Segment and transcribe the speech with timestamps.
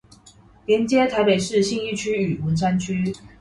[0.65, 3.13] 連接臺北市信義區與文山區